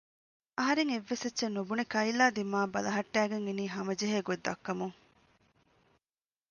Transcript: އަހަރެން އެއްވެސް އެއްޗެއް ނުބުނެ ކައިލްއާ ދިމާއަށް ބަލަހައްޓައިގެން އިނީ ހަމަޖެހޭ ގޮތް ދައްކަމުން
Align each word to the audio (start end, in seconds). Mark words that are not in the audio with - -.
އަހަރެން 0.57 0.91
އެއްވެސް 0.93 1.23
އެއްޗެއް 1.25 1.55
ނުބުނެ 1.55 1.83
ކައިލްއާ 1.93 2.27
ދިމާއަށް 2.35 2.73
ބަލަހައްޓައިގެން 2.73 3.45
އިނީ 3.47 3.65
ހަމަޖެހޭ 3.75 4.19
ގޮތް 4.27 4.43
ދައްކަމުން 4.45 4.95